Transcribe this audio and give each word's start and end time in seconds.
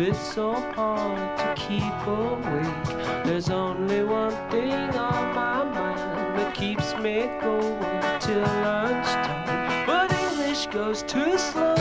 it's 0.00 0.34
so 0.34 0.52
hard 0.74 1.38
to 1.38 1.54
keep 1.56 1.82
awake. 2.06 3.24
There's 3.24 3.50
only 3.50 4.04
one 4.04 4.32
thing 4.50 4.72
on 4.72 5.34
my 5.34 5.64
mind 5.64 6.38
that 6.38 6.54
keeps 6.54 6.94
me 6.96 7.26
going 7.40 8.20
till 8.20 8.40
lunchtime. 8.40 9.86
But 9.86 10.12
English 10.12 10.66
goes 10.66 11.02
too 11.02 11.36
slow. 11.36 11.74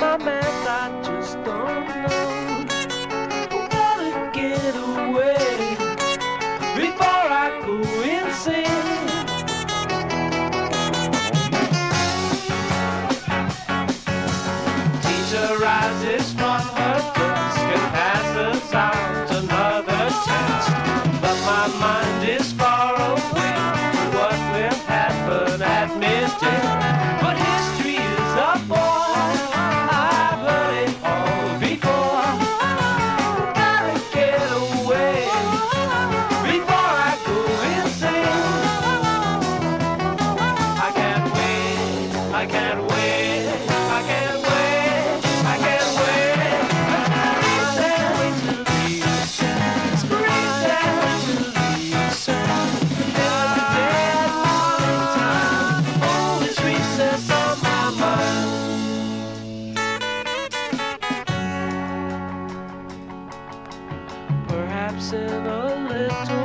My 0.00 0.16
math, 0.16 0.68
I 0.68 1.00
just 1.04 1.42
don't 1.44 1.87
perhaps 64.88 65.12
in 65.12 65.46
a 65.46 65.74
little. 65.86 66.37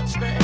Hot 0.00 0.08
sticky 0.08 0.39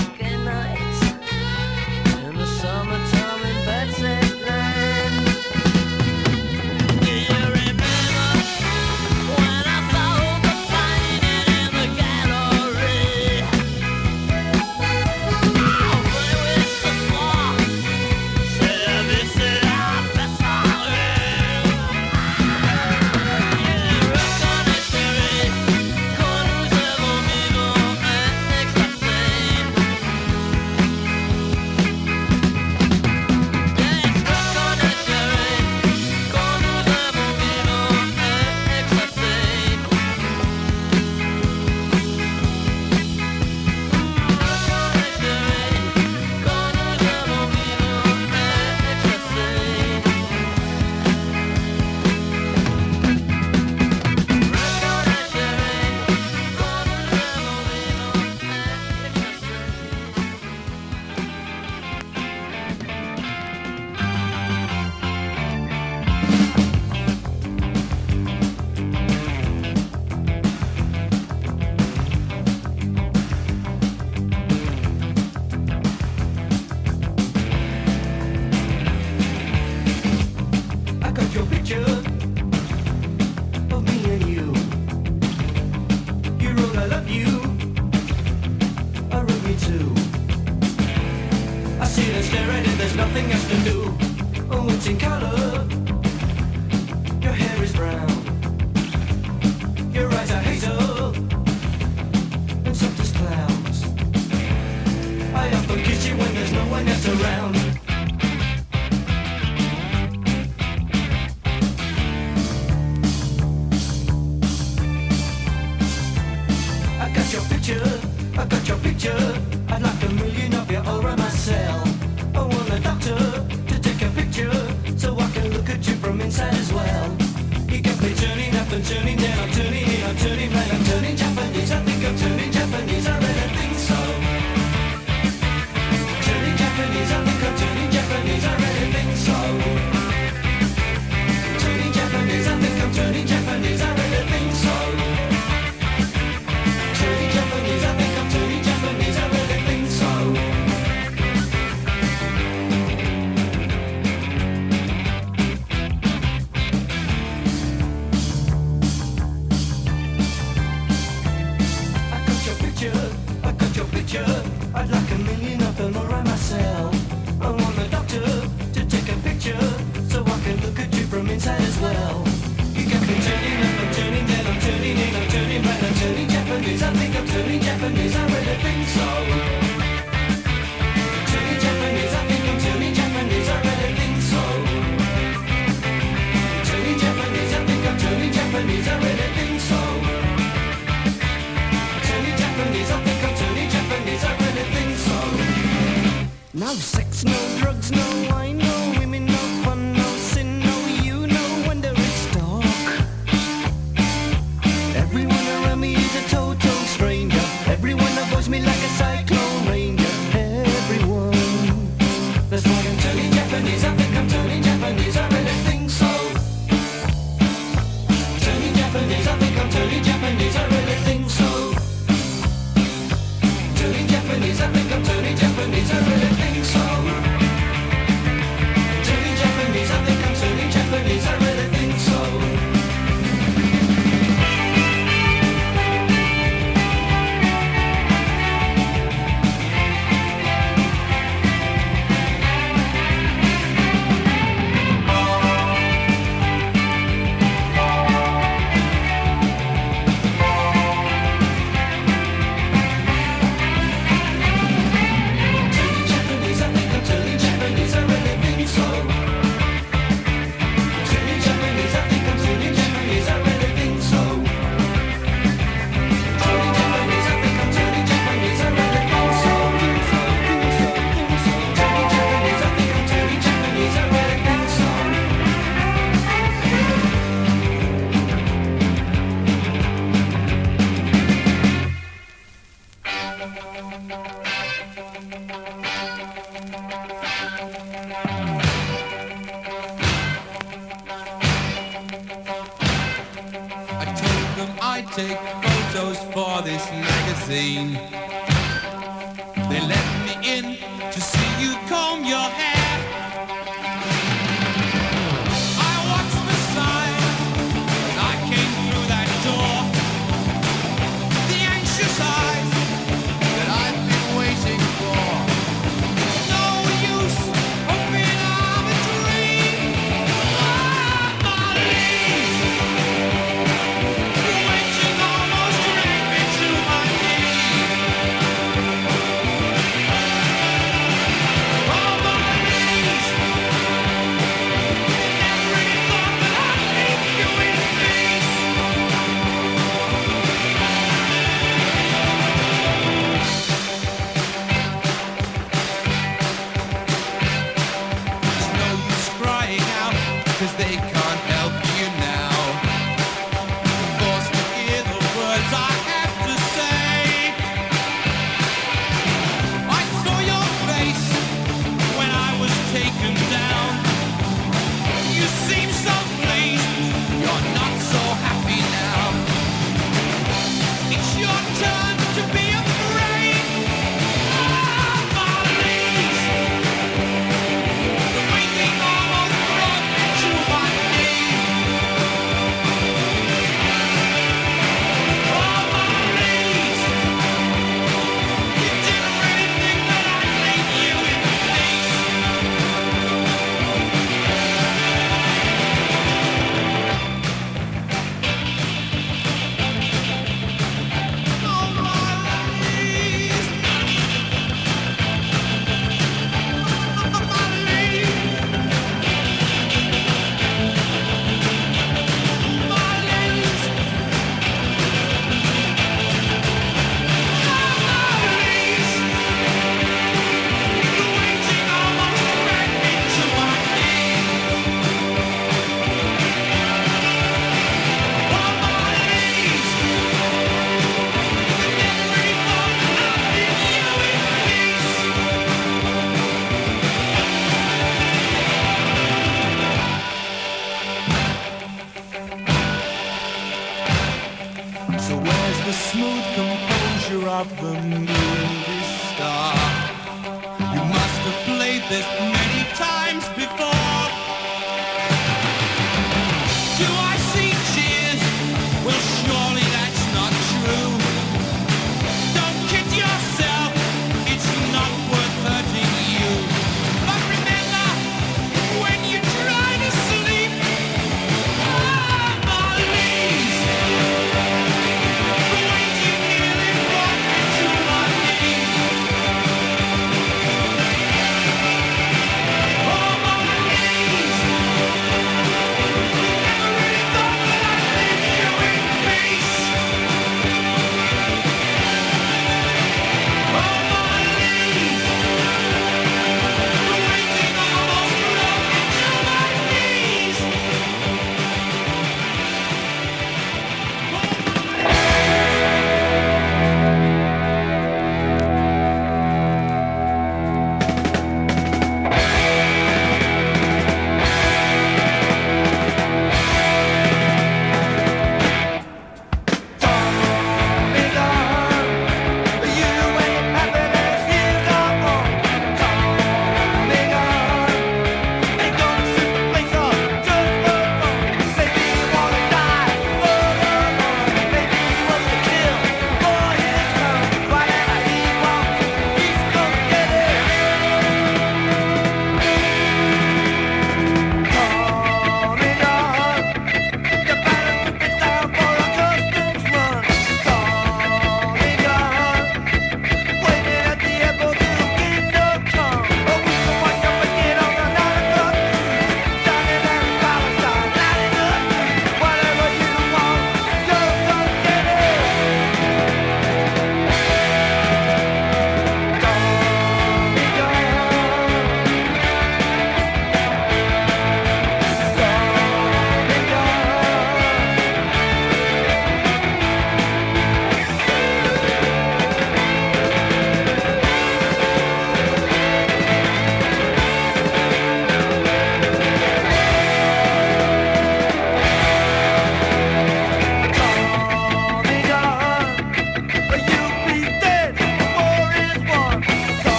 Oh, 94.88 95.35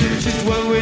future. 0.00 0.20
Just 0.20 0.46
one 0.46 0.73